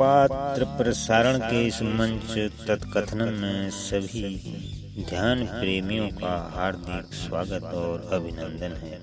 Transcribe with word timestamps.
पात्र 0.00 0.64
प्रसारण 0.64 1.38
के 1.38 1.66
इस 1.66 1.80
मंच 1.82 2.30
तत्कथनम 2.68 3.32
में 3.40 3.70
सभी 3.70 4.22
ध्यान 5.08 5.44
प्रेमियों 5.46 6.08
का 6.08 6.30
हार्दिक 6.54 7.12
स्वागत 7.14 7.64
और 7.64 8.08
अभिनंदन 8.12 8.76
है। 8.76 9.00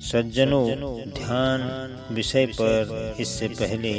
सज्जनों, 0.00 0.66
ध्यान 1.10 1.60
विषय 2.10 2.46
पर 2.46 3.14
इससे 3.20 3.48
पहले 3.48 3.92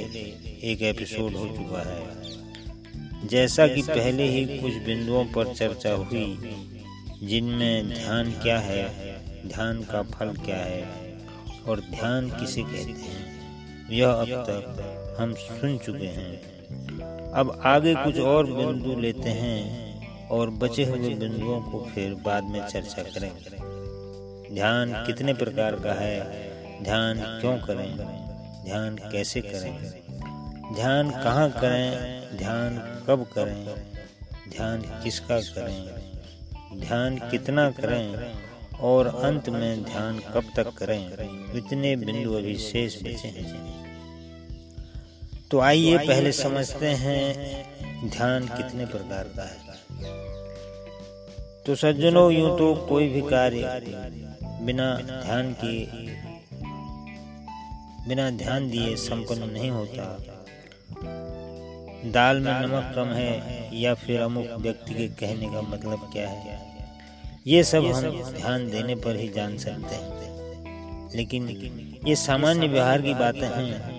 एक 0.72 0.82
एपिसोड 0.82 1.36
हो 1.36 1.48
चुका 1.48 1.84
है। 1.84 3.28
जैसा 3.28 3.68
कि 3.68 3.82
पहले 3.82 4.28
ही 4.28 4.46
कुछ 4.60 4.74
बिंदुओं 4.74 5.24
पर 5.26 5.54
चर्चा 5.54 5.94
हुई, 5.94 6.38
जिनमें 7.24 7.90
ध्यान 7.90 8.32
क्या 8.44 8.60
है, 8.60 8.84
ध्यान 9.48 9.82
का 9.84 10.02
फल 10.12 10.36
क्या 10.46 10.58
है 10.58 10.84
और 11.68 11.80
ध्यान 11.80 12.30
किसे 12.30 12.62
कहते 12.62 13.02
हैं, 13.08 13.90
यह 13.92 14.10
अब 14.10 14.44
तक 14.50 15.05
हम 15.18 15.34
सुन 15.34 15.78
चुके 15.78 16.06
हैं। 16.06 16.42
अब 17.32 17.62
आगे 17.66 17.96
कुछ 17.96 18.20
और 18.20 18.52
बिंदु 18.52 19.00
लेते 19.00 19.30
हैं 19.30 19.96
और 20.28 20.50
बचे 20.50 20.86
हुए 20.86 21.10
बिंदुओं 21.10 21.62
को 21.62 21.88
फिर 21.96 22.14
बाद 22.14 22.44
में 22.44 22.68
चर्चा 22.68 23.04
करेंगे। 23.04 23.66
ध्यान 24.56 24.94
कितने 25.06 25.34
प्रकार 25.34 25.76
का 25.76 25.94
है? 25.94 26.22
ध्यान 26.84 27.20
क्यों 27.20 27.58
करें? 27.58 27.98
ध्यान 28.66 28.96
कैसे 28.96 29.42
करें? 29.42 29.90
ध्यान 30.76 31.12
कहाँ 31.12 31.50
करें? 31.50 32.22
ध्यान 32.38 32.78
कब 33.08 33.24
करें? 33.24 33.66
ध्यान 34.50 34.82
किसका 34.82 35.40
करें? 35.40 35.86
ध्यान 36.80 37.18
कितना 37.18 37.72
करें? 37.72 38.34
और 38.80 39.08
अंत 39.08 39.50
में 39.50 39.84
ध्यान 39.84 40.20
कब 40.20 40.44
तक 40.56 40.68
करें? 40.68 41.08
इतने 41.54 41.96
बिंदु 41.96 42.34
अभी 42.34 42.56
शेष 42.56 43.04
बचे 43.04 43.28
हैं। 43.28 43.75
तो 45.56 45.60
आइए 45.60 45.98
पहले 45.98 46.32
समझते 46.32 46.88
हैं 46.88 47.28
ध्यान 48.10 48.48
कितने 48.48 48.86
प्रकार 48.86 49.24
का 49.24 49.44
है। 49.44 49.58
तो 51.66 51.76
सज्जनों 51.76 52.32
यूँ 52.32 52.58
तो 52.60 52.76
कोई 52.90 53.08
भी 53.08 53.22
कार्य 53.22 53.82
बिना 54.62 54.96
ध्यान 54.96 55.56
के 55.64 55.86
बिना 58.10 58.30
ध्यान 58.30 58.70
दिए 58.70 58.96
संपन्न 58.96 59.50
नहीं 59.50 59.70
होता। 59.70 60.18
दाल 62.12 62.40
में 62.40 62.54
नमक 62.62 62.92
कम 62.96 63.08
है 63.08 63.70
या 63.82 63.94
फिर 63.94 64.22
अमुक 64.22 64.48
व्यक्ति 64.58 64.94
के 64.94 65.08
कहने 65.08 65.46
का 65.46 65.62
मतलब 65.62 66.10
क्या 66.14 66.30
है? 66.30 66.62
ये 67.48 67.64
सब 67.64 67.86
हम 67.86 68.34
ध्यान 68.34 68.70
देने 68.70 68.96
पर 68.96 69.16
ही 69.16 69.30
जान 69.30 69.58
सकते 69.58 69.96
हैं। 69.96 71.16
लेकिन 71.16 71.50
ये 72.08 72.16
सामान्य 72.16 72.68
व्यवहार 72.68 73.02
की 73.02 73.14
बातें 73.14 73.48
हैं। 73.48 73.95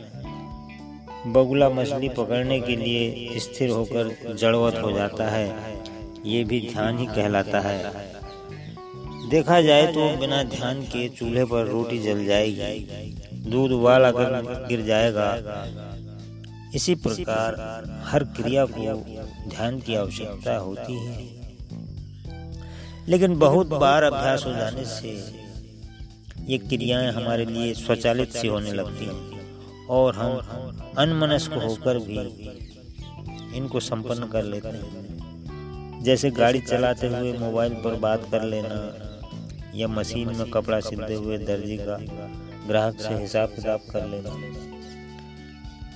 बगुला 1.27 1.71
मछली 1.71 2.09
पकड़ने 2.09 2.61
के 2.61 2.77
लिए 2.77 3.39
स्थिर 3.39 3.71
होकर 3.71 4.35
जड़वत 4.35 4.75
हो 4.75 4.93
जाता 4.93 5.29
है। 5.29 5.77
ये 6.27 6.45
भी 6.45 6.61
ध्यान 6.73 6.99
ही 6.99 7.07
कहलाता 7.07 7.61
है। 7.61 7.93
देखा 9.31 9.61
जाए 9.61 9.87
तो 9.87 10.17
बिना 10.17 10.43
ध्यान 10.43 10.83
के 10.83 11.09
चूल्हे 11.09 11.45
पर 11.45 11.67
रोटी 11.67 11.99
जल 11.99 12.25
जाएगी। 12.25 13.15
दूध 13.51 13.73
उबाल 13.73 14.05
आकर 14.05 14.67
गिर 14.69 14.81
जाएगा। 14.81 15.31
इसी 16.75 16.95
प्रकार 16.95 17.55
हर 18.05 18.25
क्रिया 18.25 18.65
को 18.65 18.95
ध्यान 19.51 19.81
की 19.81 19.95
आवश्यकता 19.95 20.57
होती 20.57 20.95
है। 20.95 21.29
लेकिन 23.09 23.39
बहुत 23.39 23.67
बार 23.67 24.03
अभ्यास 24.03 24.45
हो 24.47 24.53
जाने 24.53 24.85
से 24.85 25.09
ये 26.49 26.59
क्रियाएँ 26.59 27.13
हमारे 27.13 27.45
लिए 27.45 27.75
स्वचालित 27.75 28.33
सी 28.33 28.49
होने 28.49 28.73
लगती 28.73 29.05
हैं। 29.05 29.36
और 29.91 30.15
हम 30.15 30.93
अनमनस्क 30.99 31.53
होकर 31.55 31.99
भी 31.99 32.19
इनको 33.57 33.81
संपन्न 33.81 34.29
कर 34.29 34.43
लेते 34.43 34.69
हैं। 34.69 36.03
जैसे 36.05 36.31
गाड़ी 36.31 36.61
चलाते 36.61 37.07
हुए 37.07 37.33
मोबाइल 37.33 37.75
पर 37.75 37.95
बात 37.95 38.29
कर 38.31 38.43
लेना 38.43 38.81
या 39.75 39.89
मशीन 39.89 40.29
में 40.29 40.51
कपड़ा 40.51 40.81
सिलते 40.81 41.15
हुए 41.15 41.39
दर्जी 41.39 41.77
का 41.77 41.99
ग्राहक 42.67 43.01
से 43.01 43.15
हिसाब 43.15 43.49
किताब 43.49 43.81
कर 43.91 44.07
लेना। 44.07 44.31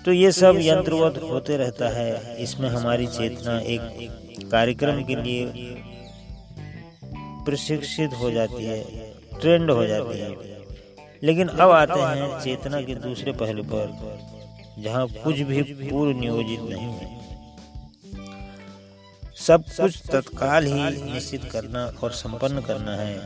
तो 0.05 0.13
ये 0.13 0.33
सब 0.33 0.59
यंत्रवत 0.61 1.21
होते 1.23 1.57
रहता 1.57 1.89
है। 1.89 2.37
इसमें 2.43 2.69
हमारी 2.69 3.07
चेतना 3.07 3.59
एक 3.61 4.49
कार्यक्रम 4.53 5.03
के 5.05 5.17
लिए 5.17 5.75
प्रशिक्षित 7.45 8.15
हो 8.15 8.31
जाती 8.31 8.65
है, 8.65 8.83
ट्रेंड 9.41 9.71
हो 9.71 9.87
जाती 9.87 10.19
है। 10.19 10.50
लेकिन 11.23 11.49
अब 11.49 11.71
आते 11.71 12.01
हैं 12.01 12.41
चेतना 12.41 12.81
के 12.81 12.95
दूसरे 12.95 13.33
पहलू 13.33 13.63
पर 13.63 13.87
जहाँ 14.79 15.07
कुछ 15.25 15.39
भी 15.41 15.63
पूर्व 15.63 16.19
नियोजित 16.21 16.61
नहीं 16.61 16.93
है। 16.93 17.09
सब 19.37 19.65
कुछ 19.71 20.03
तत्काल 20.11 20.67
ही 20.67 21.03
निश्चित 21.13 21.45
करना 21.45 21.85
और 22.03 22.11
संपन्न 22.13 22.61
करना 22.61 22.97
है। 22.97 23.17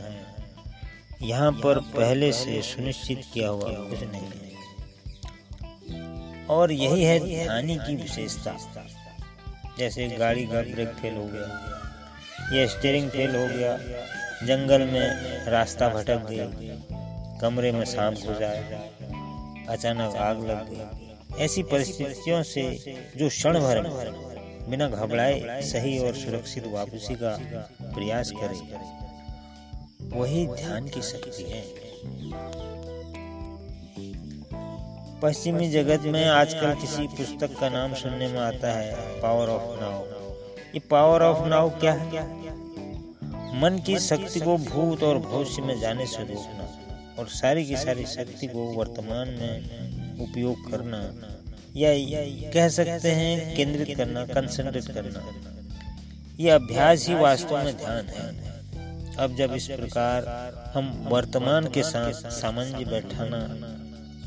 यहाँ 1.21 1.51
पर 1.51 1.79
पहले 1.95 2.31
से 2.31 2.61
सुनिश्चित 2.61 3.21
किया 3.33 3.49
हुआ 3.49 3.69
कुछ 3.69 3.99
नहीं 4.03 4.21
है। 4.21 4.53
और 6.49 6.71
यही 6.71 7.03
है 7.03 7.19
ध्यानी 7.19 7.75
की 7.77 7.95
विशेषता। 7.95 8.55
जैसे 9.79 10.07
गाड़ी 10.07 10.45
का 10.45 10.61
ब्रेक 10.63 10.87
फेल 10.87 11.15
हो 11.15 11.27
गया 11.27 11.47
या 12.53 12.67
स्टेयरिंग 12.67 13.09
फेल 13.09 13.35
हो 13.35 13.47
गया 13.47 13.77
जंगल 14.47 14.81
में 14.81 15.45
रास्ता 15.45 15.89
भटक 15.89 16.27
गया। 16.29 16.45
कमरे 17.41 17.71
में 17.71 17.85
सांप 17.85 18.15
घुस 18.15 18.41
आया 18.41 18.79
अचानक 19.69 20.15
आग 20.17 20.45
लग 20.45 20.69
गई। 20.69 21.43
ऐसी 21.43 21.63
परिस्थितियों 21.63 22.41
से 22.43 22.63
जो 23.17 23.27
क्षण 23.29 23.59
भर 23.59 23.81
बिना 24.69 24.87
घबराए 24.89 25.61
सही 25.61 25.97
और 25.99 26.13
सुरक्षित 26.15 26.67
वापसी 26.67 27.15
का 27.15 27.37
प्रयास 27.83 28.31
करे, 28.35 28.57
वही 30.11 30.45
ध्यान 30.47 30.87
की 30.87 31.01
शक्ति 31.01 31.43
है। 31.43 31.63
पश्चिमी 35.21 35.69
जगत 35.69 36.01
में 36.05 36.25
आजकल 36.25 36.73
किसी 36.75 37.07
पुस्तक 37.07 37.59
का 37.59 37.69
नाम 37.69 37.93
सुनने 37.93 38.27
में 38.27 38.39
आता 38.39 38.71
है, 38.71 38.95
पावर 39.21 39.49
ऑफ़ 39.49 39.79
नाउ। 39.81 40.03
ये 40.75 40.79
पावर 40.91 41.21
ऑफ़ 41.21 41.47
नाउ 41.47 41.69
क्या? 41.79 41.93
है 41.93 42.23
मन 43.61 43.81
की 43.85 43.99
शक्ति 43.99 44.39
को 44.39 44.57
भूत 44.59 45.03
और 45.03 45.17
भविष्य 45.19 45.61
में 45.61 45.79
जाने 45.79 46.05
से 46.05 46.23
रोकना। 46.23 46.64
और 47.19 47.27
सारी 47.29 47.65
की 47.65 47.77
सारी 47.77 48.05
शक्ति 48.05 48.47
को 48.47 48.63
वर्तमान 48.73 49.29
में 49.31 49.55
उपयोग 50.21 50.69
करना 50.71 51.01
या 51.75 51.91
कह 52.53 52.67
सकते 52.69 53.11
हैं 53.11 53.55
केंद्रित 53.55 53.95
करना 53.97 54.25
कंसंट्रेट 54.25 54.87
करना। 54.89 55.21
यह 56.39 56.55
अभ्यास 56.55 57.07
ही 57.07 57.13
वास्तव 57.15 57.57
में 57.57 57.75
ध्यान 57.77 58.05
है। 58.07 58.27
अब 59.17 59.35
जब 59.35 59.53
इस 59.53 59.67
प्रकार 59.67 60.25
हम 60.75 60.91
वर्तमान 61.07 61.67
के 61.67 61.83
साथ 61.83 62.13
सामंजस्य 62.31 62.85
बैठाना 62.85 63.41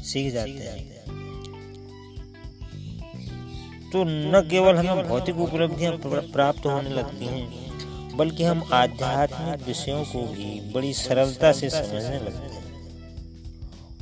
सीख 0.02 0.32
जाते 0.32 0.50
हैं 0.50 0.96
तो 3.92 4.04
न 4.04 4.40
केवल 4.50 4.76
हमें 4.76 5.08
भौतिक 5.08 5.36
उपलब्धियाँ 5.38 5.92
प्राप्त 6.04 6.66
होने 6.66 6.90
लगती 6.90 7.24
हैं, 7.26 8.16
बल्कि 8.16 8.44
हम 8.44 8.62
आध्यात्मिक 8.72 9.66
विषयों 9.66 10.02
को 10.04 10.22
भी 10.24 10.48
बड़ी 10.72 10.92
सरलता 10.94 11.52
से 11.52 11.70
समझने 11.70 12.18
लगते 12.18 12.46
हैं। 12.46 12.57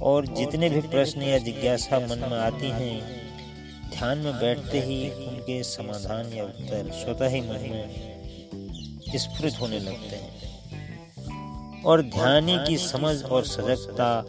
और 0.03 0.27
जितने 0.27 0.69
भी 0.69 0.81
प्रश्न 0.81 1.23
या 1.23 1.39
जिज्ञासा 1.39 1.99
मन 1.99 2.19
में 2.19 2.39
आती 2.39 2.71
हैं, 2.71 3.01
ध्यान 3.91 4.19
में 4.19 4.33
बैठते 4.33 4.81
ही 4.81 5.11
उनके 5.11 5.63
समाधान 5.63 6.33
या 6.33 6.45
उत्तर 6.45 6.91
स्वतः 6.95 7.29
ही 7.29 7.41
मन 7.41 7.69
में 7.71 9.19
स्फुरित 9.19 9.61
होने 9.61 9.79
लगते 9.79 10.17
हैं। 10.17 10.35
और 11.83 12.03
ध्यानी 12.03 12.57
की 12.69 12.77
समझ 12.77 13.23
और 13.23 13.45
सजगता 13.45 14.23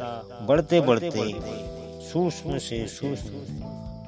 बढ़ते 0.48 0.82
बढ़ते 0.82 1.34
सूक्ष्म 2.10 2.58
से 2.58 2.88
सूक्ष्म 2.88 3.64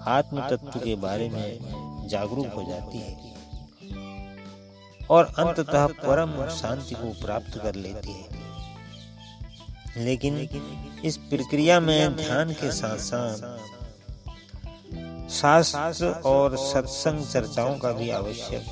आत्म 0.07 0.47
तत्व 0.49 0.79
के 0.79 0.95
बारे 0.95 1.29
में 1.29 2.07
जागरूक 2.09 2.47
हो 2.47 2.63
जाती 2.63 2.97
है 2.97 3.17
और 5.09 5.25
अंततः 5.25 5.87
परम 5.87 6.47
शांति 6.49 6.95
को 6.95 7.25
प्राप्त 7.25 7.57
कर 7.57 7.75
लेती 7.75 8.11
है। 8.11 8.48
लेकिन 9.97 10.37
इस 11.05 11.17
प्रक्रिया 11.17 11.79
में 11.79 12.15
ध्यान 12.15 12.53
के 12.53 12.71
साथ 12.71 12.97
साथ 12.97 13.67
शास्त्र 15.29 16.07
और 16.25 16.57
सत्संग 16.57 17.25
चर्चाओं 17.25 17.75
का 17.75 17.91
भी 17.91 18.09
आवश्यक 18.09 18.63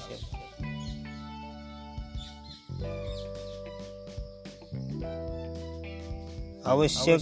आवश्यक 6.68 7.22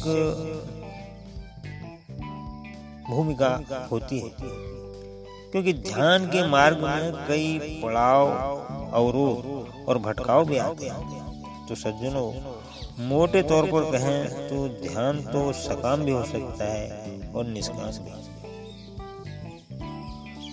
भूमिका 3.10 3.50
होती 3.92 4.20
है, 4.20 4.30
क्योंकि 5.52 5.74
ध्यान 5.74 6.26
के 6.28 6.48
मार्ग 6.48 6.78
में 6.80 7.28
कई 7.28 7.80
पड़ाव, 7.84 8.28
अवरोध 8.94 9.46
और 9.88 9.98
भटकाव 9.98 10.46
भी 10.46 10.58
आते 10.58 10.86
हैं। 10.86 11.68
तो 11.68 11.76
सज्जनों 11.76 12.32
मोटे 13.00 13.42
तौर 13.44 13.66
पर 13.72 13.92
कहें 13.92 14.48
तो 14.50 14.68
ध्यान 14.82 15.20
तो 15.24 15.52
सकाम 15.54 16.04
भी 16.04 16.12
हो 16.12 16.24
सकता 16.24 16.66
है 16.66 17.32
और 17.36 17.48
निष्काम 17.48 17.92
भी 17.92 18.24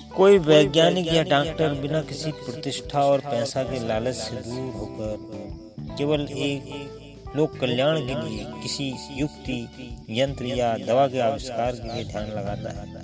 कोई 0.09 0.39
वैज्ञानिक 0.39 1.13
या 1.13 1.23
डॉक्टर 1.23 1.75
बिना 1.75 2.01
किसी 2.01 2.33
प्रतिष्ठा 2.33 3.03
और 3.03 3.21
पैसा 3.21 3.63
के 3.63 3.79
लालच 3.89 4.15
से 4.15 4.37
दूर 4.37 4.73
होकर 4.73 5.95
केवल 5.99 6.27
एक 6.31 7.33
लोक 7.37 7.57
कल्याण 7.59 7.99
के 7.99 8.15
लिए 8.23 8.45
किसी 8.63 8.93
युक्ति, 9.13 9.69
यंत्र 10.11 10.45
या 10.47 10.77
दवा 10.79 11.07
के 11.09 11.21
आविष्कार 11.21 11.73
के 11.73 11.95
लिए 11.95 12.05
ध्यान 12.05 12.27
लगाता 12.29 12.71
है 12.71 13.03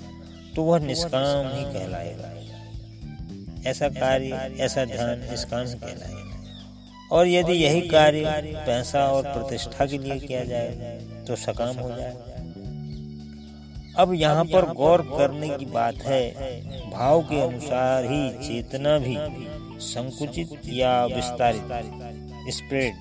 तो 0.54 0.62
वह 0.62 0.78
निष्काम 0.78 1.46
ही 1.46 1.64
कहलाएगा। 1.74 2.28
ऐसा 3.70 3.88
कार्य, 3.88 4.56
ऐसा 4.60 4.84
ध्यान 4.84 5.18
निष्काम 5.20 5.64
कहलाएगा। 5.64 6.27
और 7.10 7.28
यदि 7.28 7.52
यही 7.54 7.80
कार्य 7.88 8.22
पैसा 8.66 9.06
और 9.08 9.22
प्रतिष्ठा 9.24 9.86
के 9.86 9.98
लिए 9.98 10.18
किया 10.18 10.42
जाए 10.44 10.98
तो 11.28 11.36
सकाम 11.36 11.76
हो 11.76 11.88
जाए। 11.90 12.16
अब 13.98 14.12
यहाँ 14.14 14.44
पर 14.44 14.66
गौर 14.74 15.02
करने 15.10 15.48
की 15.50 15.66
बात 15.68 16.02
है 16.04 16.22
भाव 16.90 17.22
के 17.22 17.40
अनुसार 17.40 18.04
ही 18.04 18.30
चेतना 18.38 18.98
भी 18.98 19.16
संकुचित 19.82 20.48
या 20.72 20.92
विस्तारित 21.06 22.52
स्प्रेड 22.52 22.94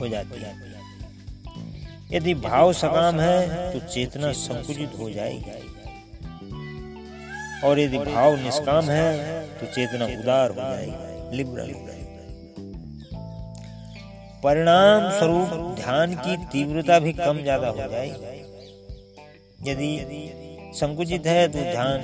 हो 0.00 0.08
जाती 0.08 0.40
है 0.40 0.52
यदि 2.12 2.34
भाव 2.36 2.72
सकाम 2.74 3.20
है 3.20 3.72
तो 3.72 3.78
चेतना 3.86 4.32
संकुचित 4.38 4.98
हो 4.98 5.10
जाएगी। 5.10 5.60
और 7.64 7.78
यदि 7.80 7.98
भाव 8.00 8.36
निष्काम 8.36 8.84
है 8.84 9.40
तो 9.58 9.66
चेतना 9.66 10.06
उदार 10.14 10.50
हो 10.50 10.56
जाएगी। 10.56 11.36
लिबरल 11.36 11.70
परिणाम 14.44 15.10
स्वरूप 15.10 15.50
ध्यान 15.76 16.14
की 16.16 16.36
तीव्रता 16.52 16.98
भी 16.98 17.12
कम 17.14 17.38
ज़्यादा 17.42 17.68
हो 17.68 17.88
जाएगी। 17.90 18.40
यदि 19.70 19.90
संकुचित 20.76 21.26
है 21.26 21.46
तो 21.48 21.58
ध्यान 21.60 21.98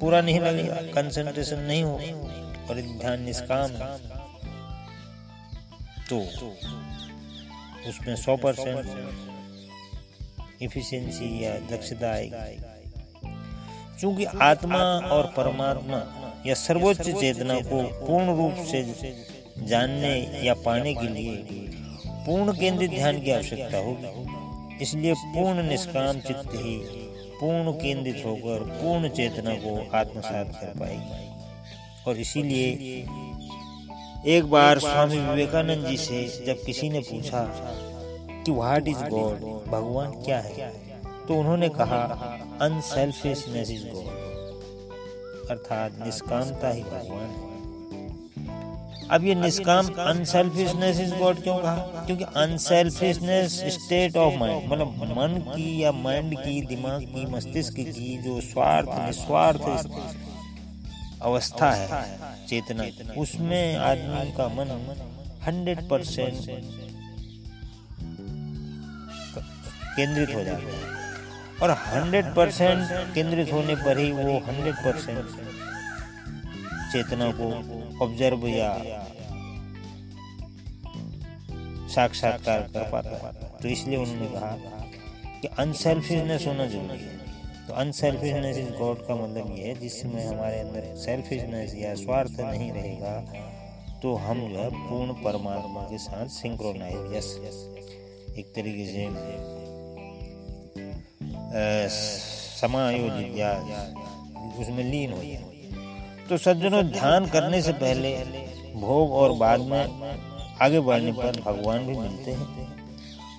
पूरा 0.00 0.20
नहीं 0.20 0.40
लगेगा 0.40 0.74
कंसंट्रेशन 0.94 1.60
नहीं 1.62 1.82
हो 1.82 1.94
और 2.70 2.80
ध्यान 3.00 3.22
निष्काम 3.22 3.70
तो 6.08 6.18
उसमें 7.88 8.16
सौ 8.16 8.36
परसेंट 8.36 8.86
इफिशियंसी 10.62 11.28
या 11.44 11.52
दक्षता 11.70 12.10
आएगी। 12.10 12.56
क्योंकि 14.00 14.24
आत्मा 14.42 14.82
और 15.08 15.32
परमात्मा 15.36 15.98
या 16.46 16.54
सर्वोच्च 16.54 17.10
चेतना 17.10 17.54
को 17.60 17.82
पूर्ण 18.06 18.36
रूप 18.36 18.64
से 18.66 18.82
जानने 19.58 20.14
या 20.44 20.54
पाने 20.54 20.94
के 20.94 21.08
लिए 21.08 21.36
पूर्ण 22.26 22.52
केंद्रित 22.52 22.90
ध्यान 22.90 23.20
की 23.20 23.30
आवश्यकता 23.30 23.78
होगी। 23.78 24.82
इसलिए 24.82 25.14
पूर्ण 25.14 25.62
निष्काम 25.62 26.20
चित्त 26.20 26.54
ही 26.54 26.76
पूर्ण 27.40 27.72
केंद्रित 27.72 28.22
होकर 28.26 28.62
पूर्ण 28.72 29.08
चेतना 29.08 29.54
को 29.54 29.76
आत्मसात 29.96 30.52
कर 30.60 30.78
पाएगी। 30.80 31.30
और 32.06 32.16
इसीलिए 32.16 32.66
एक 34.36 34.44
बार 34.44 34.78
स्वामी 34.78 35.18
विवेकानंद 35.18 35.86
जी 35.86 35.96
से 35.96 36.44
जब 36.46 36.64
किसी 36.64 36.90
ने 36.90 37.00
पूछा 37.00 37.44
कि 38.46 38.52
व्हाट 38.52 38.88
इज़ 38.88 39.04
गॉड 39.04 39.40
भगवान 39.68 40.10
क्या 40.24 40.38
है? 40.40 40.70
तो 41.28 41.34
उन्होंने 41.34 41.68
कहा 41.68 42.02
अनसेल्फिशनेस 42.60 43.70
इज़ 43.70 43.86
गॉड 43.88 44.21
अर्थात 45.52 45.98
निष्कामता 46.04 46.70
ही 46.70 46.82
भगवान 46.82 47.26
है। 47.30 47.50
अब 49.10 49.24
ये 49.24 49.34
निष्काम 49.34 49.86
अनसेल्फिशनेस 50.00 51.00
इज़ 51.00 51.14
गॉड 51.14 51.42
क्यों 51.42 51.56
कहा? 51.58 51.76
क्योंकि 52.06 52.24
अनसेल्फिशनेस 52.36 53.58
स्टेट 53.74 54.16
ऑफ़ 54.16 54.34
माइंड 54.34 54.72
मतलब 54.72 54.94
मन 55.18 55.34
की 55.48 55.82
या 55.82 55.92
माइंड 55.92 56.34
की 56.38 56.60
दिमाग 56.66 57.02
की 57.06 57.24
मस्तिष्क 57.26 57.74
की 57.74 58.16
जो 58.22 58.40
स्वार्थ 58.40 58.88
निस्वार्थ 58.98 59.64
अवस्था 61.22 61.70
है 61.72 62.46
चेतना 62.46 62.84
उसमें 63.18 63.76
आदमी 63.76 64.30
का 64.32 64.46
मन 64.48 64.68
हंड्रेड 65.42 65.88
परसेंट 65.88 66.34
केंद्रित 69.96 70.34
हो 70.34 70.44
जाता 70.44 70.66
है। 70.68 70.91
और 71.62 71.70
हंड्रेड 71.70 72.34
परसेंट 72.34 73.14
केंद्रित 73.14 73.52
होने 73.52 73.74
पर 73.76 73.98
ही 73.98 74.10
वो 74.12 74.38
हंड्रेड 74.46 74.74
परसेंट 74.74 75.26
चेतना 76.92 77.30
को 77.32 77.48
ऑब्ज़र्व 78.04 78.46
या 78.48 78.70
साक्षात्कार 81.88 82.60
कर 82.74 82.90
पाता 82.92 83.16
है। 83.18 83.32
तो 83.62 83.68
इसलिए 83.68 83.96
उन्होंने 83.96 84.28
कहा 84.28 84.56
कि 85.42 85.48
अनसेल्फिशनेस 85.58 86.46
होना 86.46 86.66
ज़रूरी 86.66 86.98
है। 86.98 87.20
तो 87.68 87.74
अनसेल्फिशनेस 87.74 88.56
इज़ 88.58 88.70
गॉड 88.78 89.06
का 89.06 89.14
मतलब 89.14 89.54
ये 89.58 89.64
है, 89.64 89.74
जिसमें 89.80 90.26
हमारे 90.26 90.58
अंदर 90.60 90.94
सेल्फिशनेस 90.96 91.74
या 91.74 91.94
स्वार्थ 91.94 92.40
नहीं 92.40 92.70
रहेगा 92.72 93.14
तो 94.02 94.14
हम 94.16 94.40
जो 94.42 94.58
है 94.58 94.70
पूर्ण 94.70 95.12
परमात्मा 95.24 95.82
के 95.82 95.98
साथ 95.98 96.28
सिंक्रोनाइज 96.34 97.12
यस 97.16 97.28
एक 98.38 98.52
तरीके 98.56 98.86
से 98.86 99.04
समायोजित 101.52 103.36
या 103.36 103.52
उसमें 104.60 104.84
लीन 104.84 105.12
हो 105.12 105.22
जाए। 105.22 105.44
तो 106.28 106.36
सज्जनों, 106.38 106.82
ध्यान 106.82 107.26
करने 107.26 107.62
से 107.62 107.72
पहले 107.74 108.10
भोग 108.76 109.12
और 109.12 109.32
बाद 109.38 109.60
में 109.60 109.84
आगे 110.62 110.80
बढ़ने 110.80 111.12
पर 111.12 111.40
भगवान 111.40 111.86
भी 111.86 111.96
मिलते 111.98 112.32
हैं। 112.32 112.46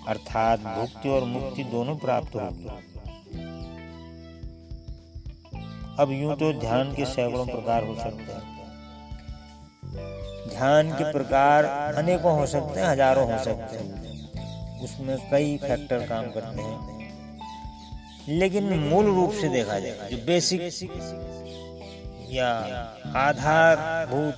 अर्थात 0.07 0.59
भुक्ति 0.59 1.09
और 1.09 1.23
मुक्ति 1.25 1.63
दोनों 1.63 1.95
प्राप्त 1.95 2.35
होगी 2.35 2.67
अब 5.99 6.11
यूँ 6.11 6.35
तो 6.35 6.51
ध्यान 6.59 6.93
के 6.93 7.05
सैकड़ों 7.05 7.45
प्रकार 7.45 7.83
हो 7.83 7.95
सकते 7.95 8.31
हैं। 8.33 8.41
ध्यान 10.49 10.91
के 10.91 11.11
प्रकार 11.11 11.65
अनेकों 11.95 12.37
हो 12.37 12.45
सकते 12.45 12.79
हैं, 12.79 12.87
हज़ारों 12.87 13.25
हो 13.31 13.43
सकते 13.43 13.77
हैं। 13.77 14.81
उसमें 14.83 15.17
कई 15.31 15.57
फैक्टर 15.57 16.05
काम 16.07 16.25
करते 16.31 16.61
हैं। 16.61 16.92
लेकिन 18.29 18.63
मूल 18.79 19.05
रूप 19.05 19.31
से 19.31 19.49
देखा 19.49 19.79
जाए 19.79 20.09
जो 20.11 20.17
बेसिक 20.25 20.61
या 22.31 22.49
आधारभूत 23.15 24.37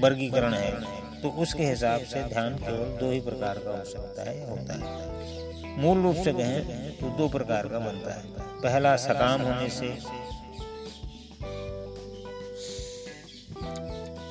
वर्गीकरण 0.00 0.54
है 0.54 0.70
तो 1.22 1.28
उसके 1.42 1.64
हिसाब 1.64 2.00
से 2.00 2.22
ध्यान 2.22 2.54
केवल 2.54 2.96
दो 2.98 3.10
ही 3.10 3.20
प्रकार 3.20 3.58
का 3.58 3.70
हो 3.70 3.84
सकता 3.84 4.22
है। 4.22 4.50
होता 4.50 4.74
है। 4.74 5.76
मूल 5.78 6.02
रूप 6.02 6.16
से 6.16 6.32
कहें 6.32 6.96
तो 6.96 7.08
दो 7.18 7.28
प्रकार 7.28 7.68
का 7.68 7.78
बनता 7.78 8.14
है। 8.14 8.22
पहला 8.62 8.96
सकाम 8.96 9.42
होने 9.42 9.68
से 9.68 9.96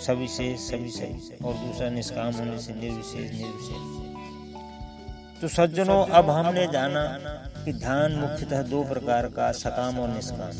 सविशेष 0.08 0.60
सविशेष 0.60 1.32
और 1.46 1.54
दूसरा 1.54 1.90
निष्काम 1.90 2.34
होने 2.34 2.60
से 2.60 2.74
निर्विशेष 2.74 3.32
निर्विशेष। 3.32 4.07
तो 5.42 5.48
सज्जनों 5.48 6.06
अब 6.08 6.30
हमने 6.30 6.66
जाना 6.68 7.04
कि 7.66 7.74
ध्यान 7.74 8.16
मुख्यतः 8.16 8.62
दो 8.62 8.84
प्रकार 8.84 9.28
का 9.28 9.52
सकाम 9.52 10.00
और 10.00 10.10
निष्काम। 10.10 10.56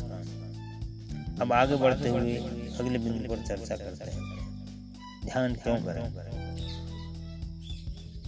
अब 1.40 1.52
आगे 1.52 1.76
बढ़ते 1.76 2.08
हुए 2.08 2.36
अगले 2.78 2.98
बिंदु 2.98 3.34
पर 3.34 3.42
चर्चा 3.42 3.76
करते 3.76 4.10
हैं। 4.10 4.20
ध्यान 5.24 5.54
क्यों 5.54 5.76
करें? 5.76 6.04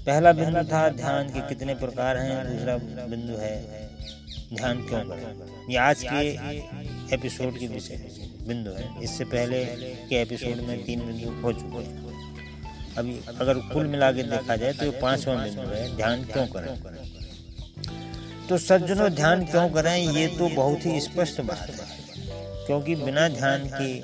पहला 0.07 0.33
बिंदु 0.33 0.63
था 0.65 0.89
ध्यान 0.89 1.29
के 1.29 1.41
कितने 1.49 1.75
प्रकार 1.75 2.17
हैं 2.17 2.37
दूसरा 2.49 2.77
बिंदु 3.07 3.37
है 3.37 3.55
ध्यान 4.55 4.83
क्यों 4.87 5.01
करें? 5.01 5.69
ये 5.71 5.77
आज 5.79 6.05
के 6.05 7.15
एपिसोड 7.15 7.59
के 7.59 7.67
विषय 7.67 7.97
बिंदु 8.49 8.71
है। 8.71 9.03
इससे 9.03 9.25
पहले 9.25 9.65
के 10.09 10.23
एपिसोड 10.23 10.67
में 10.69 10.85
तीन 10.85 11.07
बिंदु 11.07 11.41
हो 11.43 11.53
चुके 11.53 11.79
हैं। 11.79 12.10
अभी 12.99 13.21
अगर 13.41 13.55
कुल 13.55 13.87
मिला 13.87 14.13
के 14.13 14.23
देखा 14.23 14.57
जाए 14.57 14.73
तो 14.73 14.85
ये 14.85 14.91
पांचवा 14.91 15.35
बिंदु 15.35 15.61
है, 15.61 15.97
ध्यान 15.97 16.25
क्यों 16.25 16.47
करें? 16.47 16.83
तो 18.49 18.59
सज्जनों, 18.59 19.11
ध्यान 19.11 19.45
क्यों 19.47 19.71
करें? 19.71 19.97
ये 19.97 20.27
तो 20.27 20.49
बहुत 20.49 20.87
ही 20.87 21.01
स्पष्ट 21.01 21.41
बात 21.41 21.59
है। 21.59 22.01
क्योंकि 22.67 22.95
बिना 22.95 23.29
ध्यान 23.29 23.65
के 23.65 24.03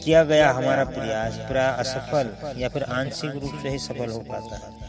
किया 0.00 0.24
गया 0.24 0.50
हमारा 0.52 0.84
प्रयास 0.84 1.34
प्राय 1.34 1.76
असफल 1.78 2.54
या 2.58 2.68
फिर 2.68 2.82
आंशिक 2.82 3.30
रूप 3.30 3.58
से 3.62 3.68
ही 3.68 3.78
सफल 3.78 4.10
हो 4.10 4.18
पाता 4.18 4.56
है। 4.56 4.86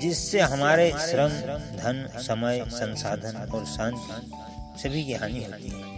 जिससे 0.00 0.40
हमारे 0.40 0.90
श्रम, 0.90 1.28
धन, 1.76 2.08
समय, 2.16 2.64
संसाधन 2.68 3.50
और 3.54 3.64
शांति 3.64 4.32
सभी 4.82 5.04
की 5.04 5.12
हानि 5.12 5.44
होती 5.44 5.68
है। 5.68 5.89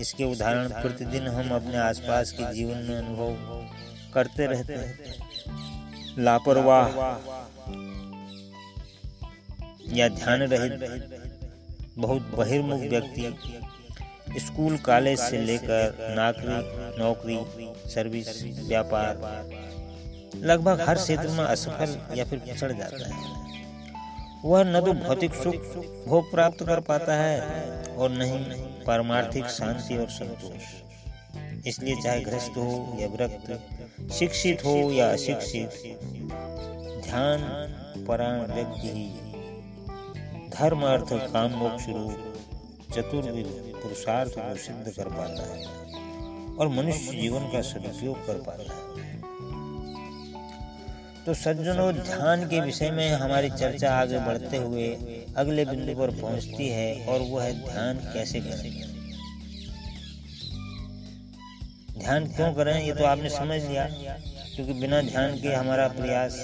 इसके 0.00 0.24
उदाहरण 0.24 0.68
प्रतिदिन 0.72 1.26
हम 1.28 1.54
अपने 1.54 1.76
आसपास 1.78 2.30
के 2.32 2.52
जीवन 2.54 2.78
में 2.78 2.96
अनुभव 2.96 3.30
करते 4.14 4.46
रहते 4.46 4.74
हैं। 4.74 5.14
लापरवाह 6.18 6.86
या 9.96 10.08
ध्यान 10.08 10.42
रहित 10.42 10.72
बहुत 11.98 12.22
बहिर्मुख 12.36 12.80
व्यक्ति, 12.80 13.34
स्कूल, 14.38 14.76
कॉलेज 14.78 15.18
से 15.20 15.38
लेकर 15.40 16.14
नौकरी 16.16 16.98
नौकरी, 16.98 17.38
सर्विस, 17.90 18.42
व्यापार, 18.68 19.12
लगभग 20.36 20.80
हर 20.80 20.96
क्षेत्र 20.96 21.28
में 21.28 21.44
असफल 21.44 21.96
या 22.18 22.24
फिर 22.24 22.38
पिछड़ 22.38 22.72
जाता 22.72 23.06
है। 23.06 23.47
वह 24.44 24.62
न 24.64 24.80
तो 24.80 24.92
भौतिक 24.92 25.34
सुख 25.34 25.54
भोग 26.08 26.30
प्राप्त 26.30 26.64
कर 26.64 26.80
पाता 26.80 27.14
है 27.14 27.40
और 27.94 28.10
न 28.10 28.22
ही 28.22 28.38
पारमार्थिक 28.84 29.46
शांति 29.46 29.96
और 29.96 30.08
संतोष। 30.08 31.66
इसलिए 31.66 31.96
चाहे 32.02 32.20
ग्रस्त 32.20 32.56
हो 32.56 32.96
या 33.00 33.08
व्रत 33.08 34.12
शिक्षित 34.12 34.64
हो 34.64 34.90
या 34.92 35.10
अशिक्षित, 35.12 35.70
ध्यान 37.04 37.38
परायण 38.08 38.52
व्यक्ति 38.52 38.88
ही। 38.88 39.06
धर्म, 40.50 40.82
अर्थ, 40.82 41.12
काम, 41.32 41.50
मोक्ष 41.50 41.88
रूप, 41.88 42.34
चतुर्विध, 42.94 43.46
पुरुषार्थ 43.82 44.38
को 44.38 44.56
सिद्ध 44.56 44.92
कर 44.96 45.08
पाता 45.08 45.42
है 45.52 46.56
और 46.56 46.68
मनुष्य 46.68 47.20
जीवन 47.20 47.40
का 47.40 47.62
सदुपयोग 47.62 48.26
कर 48.26 48.42
पाता 48.46 48.72
है। 48.72 49.07
तो 51.28 51.34
सज्जनों, 51.34 51.92
ध्यान 51.92 52.44
के 52.48 52.60
विषय 52.60 52.90
में 52.90 53.10
हमारी 53.12 53.48
चर्चा 53.50 53.88
आगे 53.94 54.18
बढ़ते 54.18 54.56
हुए 54.56 54.86
अगले 55.36 55.64
बिंदु 55.64 55.94
पर 55.94 56.10
पहुँचती 56.20 56.68
है 56.68 57.04
और 57.06 57.20
वो 57.20 57.38
है 57.38 57.52
ध्यान 57.64 57.98
कैसे 58.14 58.40
करें? 58.40 58.70
ध्यान 61.98 62.26
क्यों 62.26 62.52
करें? 62.52 62.80
ये 62.82 62.92
तो 62.92 63.04
आपने 63.04 63.30
समझ 63.30 63.60
लिया, 63.62 63.84
क्योंकि 64.56 64.72
बिना 64.72 65.02
ध्यान 65.02 65.36
के 65.36 65.52
हमारा 65.54 65.88
प्रयास 65.88 66.40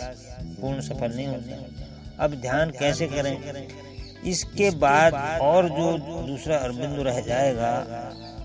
पूर्ण 0.61 0.81
सफल 0.81 1.17
नहीं 1.17 1.27
होता। 1.27 2.25
अब 2.25 2.35
ध्यान 2.41 2.71
कैसे 2.71 3.07
करें? 3.07 3.69
इसके 4.25 4.71
बाद 4.79 5.15
और 5.41 5.69
जो 5.71 5.97
दूसरा 6.27 6.59
अरबिंदु 6.59 7.03
रह 7.03 7.21
जाएगा 7.21 7.73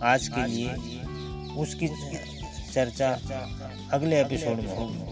आज 0.03 0.27
के 0.27 0.47
लिए, 0.47 0.71
उसकी 1.57 1.87
चर्चा 2.73 3.17
अगले 3.93 4.21
एपिसोड 4.21 4.57
में 4.57 4.75
होगी। 4.77 5.08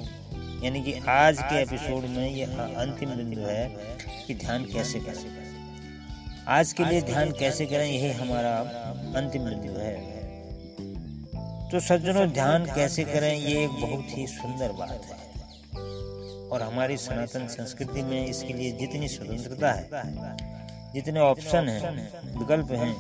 यानी 0.63 0.81
कि 0.81 0.93
आज 1.09 1.37
के 1.41 1.61
एपिसोड 1.61 2.05
में 2.05 2.29
ये 2.29 2.43
अंतिम 2.75 3.09
बिंदु 3.09 3.41
है 3.41 3.67
कि 4.27 4.35
ध्यान 4.35 4.63
कैसे 4.65 4.99
करें? 4.99 5.25
आज 6.47 6.73
के 6.73 6.85
लिए 6.85 7.01
ध्यान 7.01 7.31
कैसे 7.31 7.65
करें? 7.65 7.91
यही 7.91 8.11
हमारा 8.11 8.55
अंतिम 9.17 9.43
बिंदु 9.43 9.73
है। 9.79 9.95
तो 11.69 11.79
सज्जनों 11.79 12.27
ध्यान 12.29 12.65
कैसे 12.65 13.03
करें? 13.03 13.33
ये 13.37 13.63
एक 13.63 13.69
बहुत 13.69 14.17
ही 14.17 14.27
सुंदर 14.27 14.71
बात 14.71 15.01
है। 15.05 15.27
और 16.49 16.61
हमारी 16.61 16.97
सनातन 16.97 17.47
संस्कृति 17.47 18.01
में 18.01 18.25
इसके 18.25 18.53
लिए 18.53 18.71
जितनी 18.71 19.07
स्वतंत्रता 19.07 19.71
है 19.71 19.87
जितने 20.93 21.19
ऑप्शन 21.19 21.69
हैं 21.69 22.09
विकल्प 22.39 22.71
हैं 22.71 22.93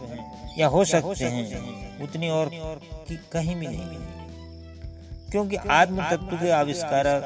या 0.59 0.67
हो 0.67 0.85
सकते 0.85 1.25
हैं 1.25 2.01
उतनी 2.01 2.29
और 2.29 2.49
कहीं 3.33 3.55
भी 3.55 3.67
नहीं। 3.67 3.79
है 3.79 4.26
क्योंकि 5.31 5.55
आत्म 5.55 6.09
तत्व 6.09 6.35
के 6.37 6.49
आविष्कारक 6.49 7.21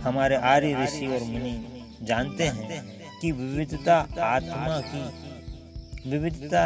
हमारे 0.00 0.36
आर्य 0.36 0.82
ऋषि 0.82 1.06
और 1.06 1.22
मुनि 1.22 1.54
जानते 2.02 2.44
हैं 2.44 2.82
कि 3.20 3.32
विविधता 3.32 3.96
आत्मा 4.20 4.80
की 4.80 6.10
विविधता 6.10 6.62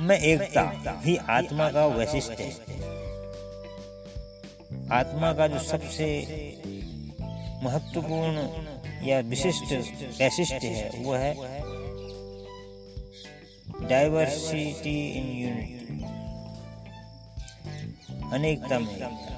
में 0.00 0.18
एकता 0.18 0.62
ही 1.04 1.16
आत्मा 1.30 1.70
का 1.70 1.86
वैशिष्ट 1.86 2.40
है। 2.40 2.50
आत्मा 4.92 5.32
का 5.32 5.46
जो 5.46 5.58
सबसे 5.58 6.06
महत्वपूर्ण 7.64 8.36
या 9.08 9.18
विशिष्ट 9.20 9.72
वैशिष्ट 10.20 10.64
है 10.64 10.90
वो 10.96 11.14
है 11.14 11.34
डाइवर्सिटी 13.88 14.98
इन 15.10 15.26
यूनिटी 15.38 16.19
अनेकता 18.32 18.78
में 18.78 19.28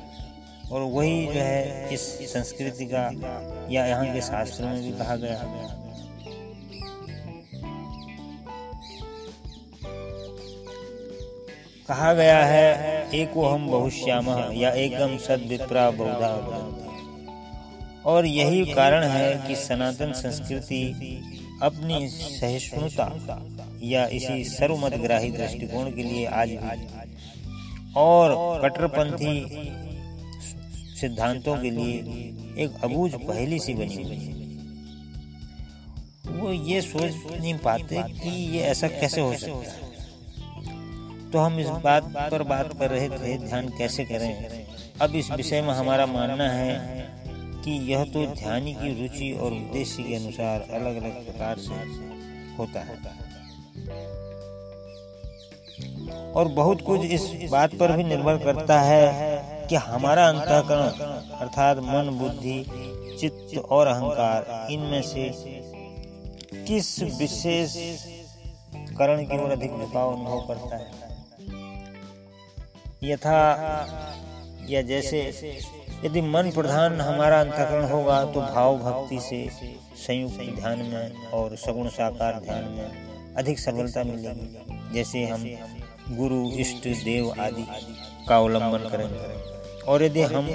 और 0.73 0.81
वही 0.81 1.27
जो 1.27 1.33
है, 1.33 1.95
इस 1.95 2.01
संस्कृति 2.33 2.85
का 2.93 3.03
या 3.71 3.87
यहाँ 3.87 4.07
के 4.15 4.21
शास्त्रों 4.21 4.69
में 4.69 4.83
भी 4.83 4.93
कहा 4.99 5.17
गया 5.17 5.39
कहा 11.89 12.13
गया 12.15 12.45
है, 12.45 13.11
एको 13.15 13.47
हम 13.49 13.67
बहुश्याम 13.71 14.29
या 14.53 14.71
एकम 14.71 15.17
सद 15.19 15.47
विप्रा 15.49 15.91
बहुधा 15.91 16.29
और 18.07 18.27
यही 18.27 18.65
कारण 18.65 19.05
है 19.05 19.49
कि 19.49 19.57
सनातन 19.57 20.13
संस्कृति 20.13 20.83
अपनी 21.63 22.09
सहिष्णुता 22.09 23.11
या 23.83 24.07
इसी 24.07 24.45
सर्वमतग्राही 24.45 25.31
दृष्टिकोण 25.31 25.91
के 25.91 26.03
लिए 26.03 26.27
आज 26.27 26.49
भी 26.49 27.02
और 27.97 28.61
कट्टरपंथी 28.63 29.35
सिद्धांतों 30.97 31.57
के 31.57 31.71
लिए 31.71 31.95
एक 32.65 32.85
अबूझ 32.85 33.11
पहली 33.15 33.59
सी 33.59 33.75
बनी 33.75 33.95
हुई 33.95 34.17
है। 34.17 34.33
वो 36.33 36.53
ये 36.53 36.81
सोच 36.81 37.41
नहीं 37.41 37.55
पाते 37.59 38.03
कि 38.03 38.31
ये 38.53 38.61
ऐसा 38.63 38.89
कैसे 38.89 39.21
हो 39.21 39.35
सकता 39.37 39.71
है। 39.71 41.31
तो 41.31 41.39
हम 41.39 41.59
इस 41.61 41.69
बात 41.85 42.05
पर 42.31 42.43
बात 42.43 42.73
कर 42.79 42.91
रहे 42.91 43.09
थे, 43.09 43.37
ध्यान 43.39 43.69
कैसे 43.69 44.05
करें? 44.05 44.67
अब 45.01 45.15
इस 45.15 45.31
विषय 45.31 45.63
में 45.63 45.73
हमारा 45.75 46.07
मानना 46.07 46.49
है 46.51 46.75
कि 47.65 47.71
यह 47.93 48.05
तो 48.05 48.27
ध्यानी 48.27 48.75
की 48.75 49.03
रुचि 49.03 49.33
और 49.33 49.53
उद्देश्य 49.53 50.03
के 50.03 50.15
अनुसार 50.15 50.61
अलग 50.71 50.97
अलग 50.97 51.25
प्रकार 51.27 51.59
से 51.59 51.75
होता 52.59 52.81
है। 52.81 53.22
और 56.35 56.49
बहुत 56.49 56.81
कुछ 56.81 57.05
इस 57.07 57.31
बात 57.51 57.75
पर 57.75 57.93
भी 57.93 58.05
निर्भर 58.05 58.39
करता 58.39 58.81
है 58.81 59.67
कि 59.69 59.77
हमारा 59.77 60.27
अंतकरण 60.29 60.87
अर्थात 61.39 61.79
मन, 61.79 62.11
बुद्धि, 62.13 62.65
चित्त 63.21 63.59
और 63.59 63.87
अहंकार 63.87 64.67
इनमें 64.71 65.03
से 65.03 65.31
किस 66.67 67.03
विशेष 67.19 67.77
करण 68.99 69.25
की 69.25 69.39
ओर 69.39 69.51
अधिक 69.51 69.71
झुकाव 69.71 70.13
अनुभव 70.13 70.41
करता 70.49 70.77
है? 70.77 70.91
यथा 73.03 73.39
या 74.71 74.83
जैसे 74.83 75.21
यदि 76.05 76.21
मन 76.21 76.51
प्रधान 76.51 77.01
हमारा 77.01 77.41
अंतकरण 77.41 77.85
होगा 77.85 78.25
तो 78.25 78.41
भाव 78.43 78.79
भक्ति 78.79 79.19
से 79.21 79.47
संयुक्त 79.97 80.61
ध्यान 80.61 80.79
में 80.79 81.31
और 81.31 81.57
सगुण 81.57 81.89
साकार 81.89 82.41
ध्यान 82.41 82.65
में 82.65 83.35
अधिक 83.37 83.59
सफलता 83.59 84.05
मिलेगी। 84.05 84.95
जैसे 84.95 85.25
हम 85.25 85.45
गुरु, 86.11 86.41
इष्ट, 86.61 86.89
देव 87.05 87.31
आदि 87.41 87.67
का 88.29 88.37
अवलंबन 88.37 88.89
करेंगे 88.89 89.85
और 89.85 90.03
यदि 90.03 90.23
हम 90.25 90.49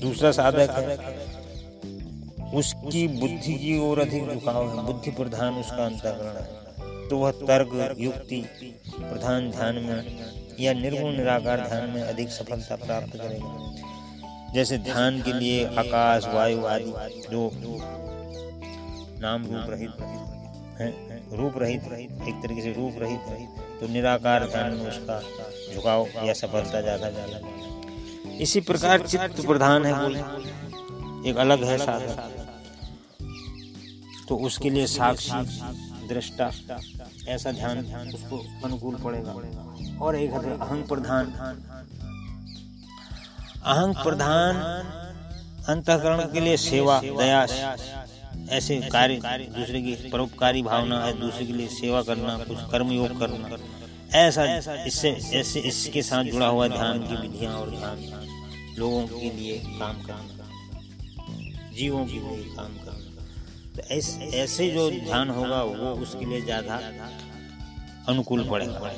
दूसरा 0.00 0.30
साधक 0.32 0.70
है, 0.70 0.96
उसकी 2.54 3.06
बुद्धि 3.10 3.54
की 3.54 3.78
ओर 3.80 4.00
अधिक 4.00 4.32
झुकाव 4.32 4.68
है, 4.68 4.84
बुद्धि 4.86 5.10
प्रधान 5.12 5.54
उसका 5.54 5.84
अंतकरण 5.84 6.36
है 6.36 7.08
तो 7.08 7.18
वह 7.18 7.30
तर्क, 7.32 7.96
युक्ति 7.98 8.44
प्रधान 8.98 9.50
ध्यान 9.50 9.74
में 9.76 10.00
या 10.60 10.72
निर्गुण, 10.72 11.12
निराकार 11.12 11.60
ध्यान 11.60 11.88
में 11.90 12.02
अधिक 12.02 12.28
सफलता 12.30 12.76
प्राप्त 12.76 13.16
करेगा। 13.16 14.52
जैसे 14.54 14.78
ध्यान 14.80 15.20
के 15.22 15.32
लिए 15.32 15.64
आकाश, 15.78 16.26
वायु 16.26 16.64
आदि 16.66 16.92
जो 17.30 17.50
नाम 19.22 19.46
रूप 19.46 19.70
रहित 19.70 20.00
है, 20.80 20.88
रूप 21.32 21.58
रहित, 21.58 21.82
एक 22.28 22.42
तरीके 22.42 22.62
से 22.62 22.72
रूप 22.72 22.94
रहित 22.98 23.20
तो 23.80 23.88
निराकार 23.88 24.46
ध्यान 24.46 24.72
में 24.72 24.88
उसका 24.88 25.20
झुकाव 25.74 26.06
या 26.24 26.32
सफलता 26.34 26.80
ज़्यादा 26.80 27.10
ज़्यादा 27.10 27.38
इसी 28.40 28.60
प्रकार 28.62 29.06
चित्त 29.06 29.44
प्रधान 29.46 29.86
है 29.86 29.92
कोई 29.94 31.30
एक 31.30 31.36
अलग 31.36 31.64
है 31.64 31.76
साधन 31.78 32.14
तो 34.28 34.36
उसके 34.46 34.70
लिए 34.70 34.86
साक्षी, 34.86 35.38
दृष्टा, 36.08 36.50
ऐसा 37.28 37.52
ध्यान 37.52 37.78
उसको 38.14 38.36
अनुकूल 38.64 38.94
पड़ेगा। 39.04 39.32
और 40.04 40.16
एक 40.16 40.30
है 40.32 40.58
अहंग 40.58 40.84
प्रधान। 40.88 41.32
अहंग 43.64 43.94
प्रधान 43.94 44.56
अंतकरण 45.68 46.20
के 46.32 46.40
लिए 46.40 46.56
सेवा 46.58 47.00
दया 47.00 47.40
ऐसे 48.50 48.76
कार्य, 48.92 49.16
दूसरे 49.56 49.80
की 49.82 49.94
परोपकारी 50.10 50.62
भावना 50.62 51.04
है, 51.04 51.12
दूसरे 51.20 51.46
के 51.46 51.52
लिए 51.52 51.68
सेवा 51.70 52.02
करना, 52.02 52.36
कुछ 52.38 52.58
कर्म 52.72 52.90
योग 52.92 53.18
करना। 53.20 53.58
ऐसा 54.18 54.44
इससे, 54.84 55.10
ऐसे 55.34 55.60
इसके 55.62 56.02
साथ 56.02 56.24
जुड़ा 56.26 56.46
हुआ 56.46 56.68
ध्यान 56.68 56.98
की 57.00 57.16
विधियाँ 57.18 57.54
और 57.56 57.70
ध्यान। 57.70 57.98
लोगों 58.78 59.06
के 59.08 59.30
लिए 59.30 59.58
काम 59.78 60.02
करना, 60.02 60.48
जीवों 61.72 62.04
के 62.06 62.18
लिए 62.18 62.44
काम 62.56 62.74
करना। 62.76 63.08
तो 63.76 63.82
ऐसे 63.94 64.30
ऐसे 64.36 64.70
जो 64.70 64.90
ध्यान 64.90 65.30
होगा, 65.30 65.62
वो 65.62 65.94
उसके 66.02 66.24
लिए 66.24 66.40
ज़्यादा 66.42 66.80
अनुकूल 68.08 68.48
पड़ेगा। 68.48 68.92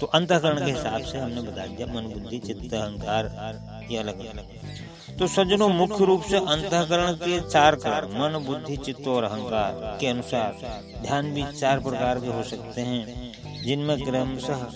तो 0.00 0.06
अंतकरण 0.08 0.58
के 0.58 0.70
हिसाब 0.70 1.02
से 1.02 1.18
हमने 1.18 1.40
बता 1.42 1.66
दिया 1.66 1.86
मन, 1.86 2.04
बुद्धि, 2.12 2.38
चित्त, 2.38 2.72
अहंकार, 2.74 3.24
ये 3.90 3.98
अलग 3.98 4.18
अलग 4.20 4.46
तो 5.18 5.26
सज्जनों, 5.28 5.68
मुख्य 5.70 6.04
रूप 6.04 6.22
से 6.22 6.36
अंतकरण 6.36 7.12
के 7.14 7.40
चार 7.42 7.74
कारण 7.76 8.12
मन, 8.12 8.38
बुद्धि, 8.46 8.76
चित्त 8.76 9.06
और 9.08 9.24
अहंकार 9.24 9.96
के 10.00 10.06
अनुसार 10.06 10.56
ध्यान 11.02 11.32
भी 11.34 11.42
चार 11.52 11.80
प्रकार 11.80 12.20
के 12.20 12.28
हो 12.28 12.42
सकते 12.44 12.80
हैं, 12.82 13.62
जिनमें 13.64 13.96
क्रमशः 14.00 14.66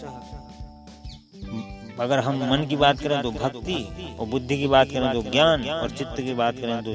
अगर 2.00 2.18
हम 2.18 2.36
मन 2.50 2.66
की 2.68 2.76
बात 2.76 3.00
करें 3.00 3.20
तो 3.22 3.30
भक्ति 3.32 3.76
और 4.20 4.26
बुद्धि 4.26 4.58
की 4.58 4.66
बात 4.68 4.88
करें 4.90 5.12
तो 5.12 5.22
ज्ञान 5.30 5.68
और 5.70 5.90
चित्त 5.90 6.16
की 6.18 6.34
बात 6.34 6.54
करें 6.56 6.82
तो 6.82 6.92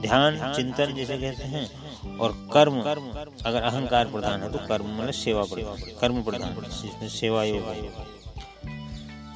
ध्यान, 0.00 0.52
चिंतन 0.54 0.94
जिसे 0.94 1.16
कहते 1.18 1.44
हैं, 1.44 1.66
और 2.18 2.32
कर्म 2.52 2.80
अगर 2.80 3.62
अहंकार 3.62 4.06
प्रधान 4.06 4.42
है 4.42 4.50
तो 4.52 4.58
कर्म 4.66 4.86
मतलब 4.92 5.12
सेवा 5.14 5.42
प्रधान, 5.44 5.76
कर्म 6.00 6.22
प्रधान, 6.22 6.54
जिसमें 6.72 7.08
सेवा 7.10 7.44
योग 7.44 7.64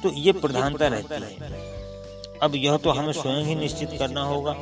तो 0.03 0.09
ये 0.17 0.31
प्रधानता 0.33 0.87
रहती 0.87 1.13
है। 1.15 1.72
अब 2.43 2.55
यह 2.55 2.77
तो 2.77 2.89
हमें 2.91 3.11
स्वयं 3.13 3.43
ही 3.45 3.55
निश्चित 3.55 3.89
करना 3.99 4.23
होगा 4.23 4.53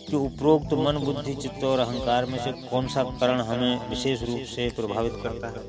कि 0.00 0.16
उपरोक्त 0.16 0.68
तो 0.70 0.76
मन, 0.76 0.96
बुद्धि, 0.98 1.34
चित्त 1.34 1.64
और 1.64 1.78
अहंकार 1.78 2.26
में 2.26 2.38
से 2.38 2.50
कौन 2.62 2.88
सा 2.88 3.02
करण 3.20 3.40
हमें 3.42 3.88
विशेष 3.90 4.22
रूप 4.22 4.40
से 4.46 4.68
प्रभावित 4.76 5.14
करता 5.22 5.48
है। 5.48 5.60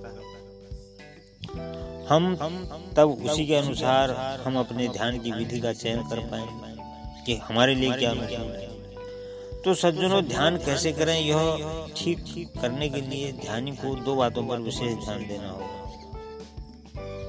हम 2.09 2.35
तब 2.97 3.07
उसी 3.25 3.45
के 3.47 3.55
अनुसार 3.55 4.11
हम 4.45 4.57
अपने 4.59 4.87
ध्यान 4.89 5.19
की 5.19 5.31
विधि 5.31 5.59
का 5.59 5.73
चयन 5.73 6.03
कर 6.09 6.19
पाए 6.27 6.45
कि 7.25 7.35
हमारे 7.43 7.75
लिए 7.75 7.91
क्या 7.93 8.13
तो 9.65 9.73
सज्जनों, 9.75 10.21
ध्यान 10.25 10.57
कैसे 10.57 10.91
करें? 10.91 11.19
यह 11.19 11.87
ठीक 11.97 12.19
करने 12.61 12.89
के 12.89 13.01
लिए 13.01 13.31
ध्यानी 13.41 13.71
को 13.71 13.95
दो 14.01 14.15
बातों 14.15 14.43
पर 14.47 14.59
विशेष 14.61 14.93
ध्यान 15.05 15.27
देना 15.27 15.49
होगा। 15.49 15.76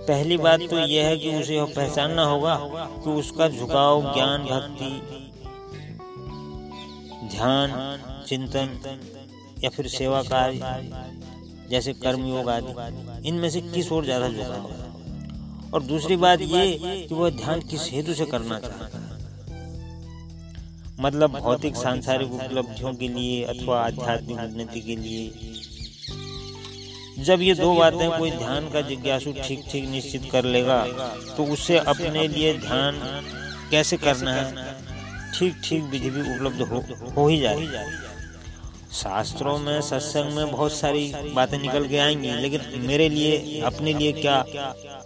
पहली 0.09 0.37
बात 0.37 0.61
तो 0.71 0.79
यह 0.79 1.07
है 1.07 1.17
कि 1.17 1.35
उसे 1.37 1.65
पहचानना 1.65 2.25
होगा 2.25 2.55
कि 3.05 3.11
उसका 3.11 3.49
झुकाव 3.49 4.03
ज्ञान 4.15 4.45
भक्ति 4.45 4.91
ध्यान 7.29 7.73
चिंतन 8.29 8.69
या 9.65 9.71
फिर 9.71 9.87
सेवा 9.87 10.23
कार्य 10.23 10.61
जैसे 11.71 11.93
कर्मयोग 11.93 12.49
आदि। 12.49 13.29
इनमें 13.29 13.51
से 13.51 13.61
किस 13.61 13.93
ओर 13.93 14.05
ज़्यादा 14.05 14.29
झुकाव 14.29 14.71
है? 14.71 14.89
और 15.75 15.83
दूसरी 15.83 16.17
बात 16.17 16.41
ये 16.41 16.79
कि 17.09 17.15
वह 17.15 17.31
ध्यान 17.31 17.61
किस 17.61 17.91
हेतु 17.93 18.15
से 18.15 18.25
करना 18.25 18.59
चाहता 18.61 18.99
है? 18.99 19.07
मतलब 21.01 21.39
भौतिक 21.39 21.77
सांसारिक 21.77 22.33
उपलब्धियों 22.33 22.95
के 22.95 23.09
लिए 23.09 23.43
अथवा 23.45 23.81
आध्यात्मिक 23.81 24.39
उन्नति 24.39 24.81
के 24.81 24.97
लिए। 24.97 25.25
जब 27.19 27.43
ये 27.43 27.55
दो 27.55 27.75
बातें 27.75 28.11
कोई 28.11 28.31
ध्यान 28.31 28.69
का 28.71 28.81
जिज्ञासु 28.81 29.33
ठीक 29.39 29.65
ठीक 29.71 29.89
निश्चित 29.91 30.29
कर 30.33 30.45
लेगा 30.47 30.83
तो 31.37 31.45
उससे 31.53 31.79
अपने 31.79 32.27
लिए 32.29 32.53
ध्यान 32.59 33.01
कैसे 33.71 33.97
करना 33.97 34.35
है? 34.35 34.77
ठीक 35.35 35.55
ठीक 35.65 35.83
विधि 35.85 36.11
भी 36.11 36.21
उपलब्ध 36.35 36.61
हो, 36.63 36.83
हो 37.17 37.27
ही 37.29 37.39
जाए। 37.41 37.67
शास्त्रों 38.93 39.59
में 39.59 39.81
सत्संग 39.81 40.33
में 40.33 40.51
बहुत 40.51 40.73
सारी 40.73 41.13
बातें 41.35 41.59
निकल 41.59 41.89
के 41.89 41.99
आएँगी 41.99 42.31
लेकिन 42.37 42.61
मेरे 42.87 43.09
लिए 43.09 43.61
अपने 43.67 43.93
लिए 43.95 44.13
क्या 44.13 44.43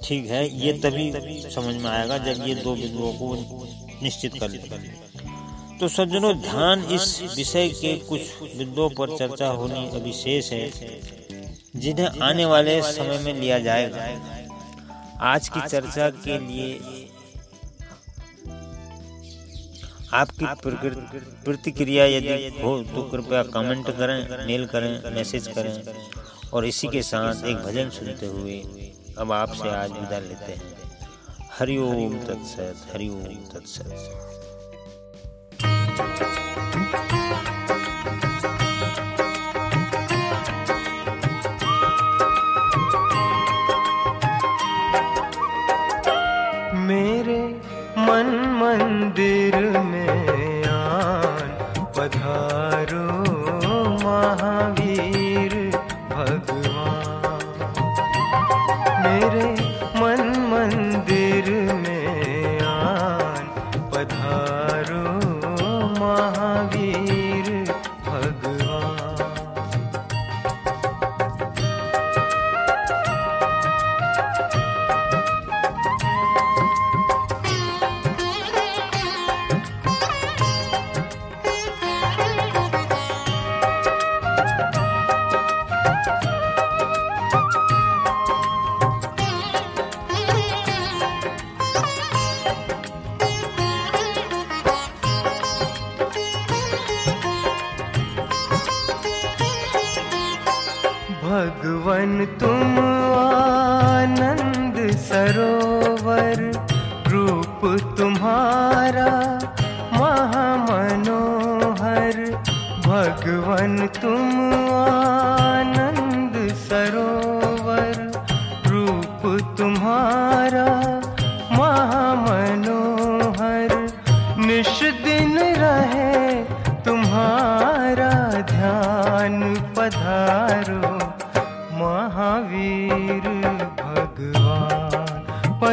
ठीक 0.05 0.27
है? 0.27 0.45
ये 0.59 0.73
तभी 0.83 1.11
समझ 1.55 1.75
में 1.75 1.91
आएगा 1.91 2.19
जब 2.19 2.47
ये 2.49 2.55
दो 2.55 2.75
बिंदुओं 2.75 3.13
को 3.15 3.35
निश्चित 4.03 4.39
कर 4.41 4.51
ले। 4.51 4.59
तो 5.81 5.89
सज्जनों 5.89 6.35
ध्यान 6.41 6.85
इस 6.93 7.21
विषय 7.37 7.69
के 7.81 7.97
कुछ 8.09 8.21
बिंदुओं 8.57 8.89
पर 8.91 9.17
चर्चा 9.19 9.49
होनी 9.51 9.89
अभी 9.97 10.13
शेष 10.13 10.53
है। 10.53 10.71
जिन्हें 11.75 12.19
आने 12.23 12.45
वाले 12.45 12.81
समय 12.83 13.19
में 13.19 13.35
लिया 13.35 13.59
जाएगा। 13.59 14.09
आज 15.23 15.49
की 15.49 15.61
चर्चा 15.61 16.09
के 16.25 16.39
लिए 16.39 17.09
आपकी 20.15 20.47
प्रतिक्रिया 21.45 22.05
यदि 22.07 22.61
हो 22.63 22.73
तो 22.85 23.03
कृपया 23.03 23.43
कमेंट 23.53 23.87
करें 23.99 24.47
मेल 24.47 24.67
करें 24.67 25.15
मैसेज 25.15 25.47
करें 25.49 25.77
और 26.53 26.67
इसी 26.67 26.89
के 26.89 27.03
साथ 27.03 27.45
एक 27.45 27.57
भजन 27.59 27.91
सुनते 27.91 28.27
हुए 28.27 28.57
अब 29.19 29.33
आपसे 29.33 29.69
आज 29.71 29.91
विदा 29.91 30.19
लेते 30.19 30.53
हैं। 30.53 30.71
हरिओम 31.53 32.19
तत्सत 32.19 32.87
हरिओम 32.93 33.35
तत्सत। 33.53 33.89
तुम 102.53 102.79
आनंद 103.19 104.77
सरोवर 105.03 106.41
रूप 107.13 107.61
तुम्हारा 107.99 109.13
महामनोहर 109.95 111.31
भगवन 112.87 113.87
तुम 114.01 114.52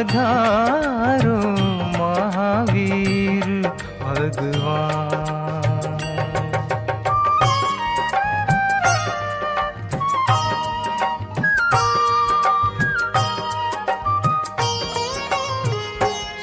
पधारो 0.00 1.38
महावीर 1.96 3.48
भगवान। 4.02 5.98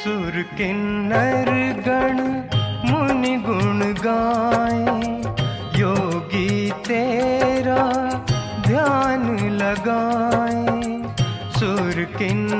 सुर 0.03 0.41
किन्नर 0.57 1.49
गण 1.87 2.17
मुनि 2.91 3.35
गुण 3.47 3.79
गाए, 4.05 4.97
योगी 5.79 6.71
तेरा 6.87 7.83
ध्यान 8.67 9.23
लगाए। 9.57 10.65
सुर 11.59 12.03
किन्नर 12.17 12.56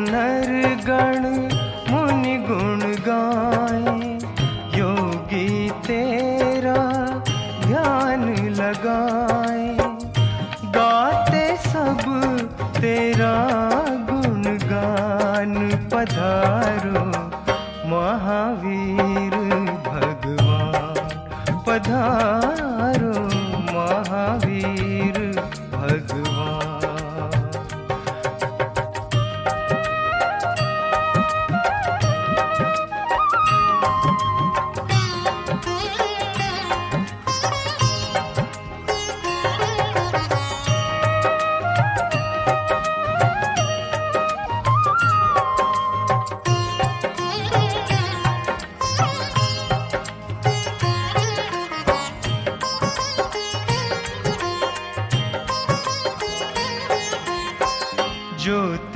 महावीर 18.57 19.35
भगवान 19.87 21.59
पधारो 21.67 23.13
महावीर 23.73 25.19
भगवान। 25.73 26.36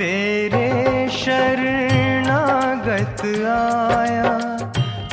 तेरे 0.02 1.08
शरणागत 1.10 3.22
आया। 3.46 4.58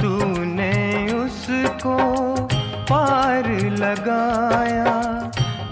तूने 0.02 1.14
उसको 1.14 1.98
पार 2.90 3.62
लगाया। 3.62 5.22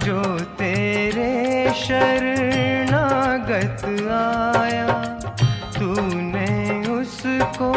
जो 0.03 0.39
तेरे 0.39 1.71
शरणागत 1.75 3.85
आया। 4.61 4.87
तूने 5.79 6.89
उसको 6.89 7.73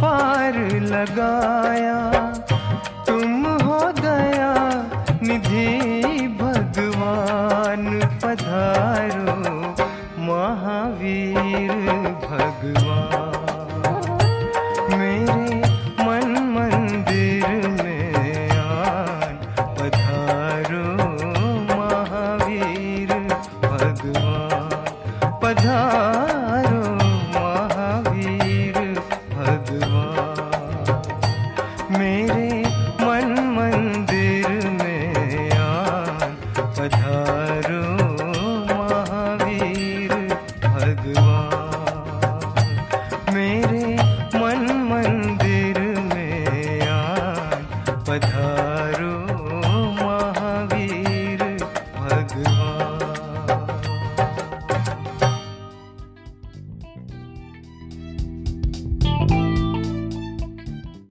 पार 0.00 0.54
लगाया। 0.82 2.32
तुम 3.06 3.46
हो 3.46 3.92
गया 4.00 4.54
निधि 5.22 5.66
भगवान 6.40 8.00
पधारो। 8.22 9.21
भगवान 12.26 13.21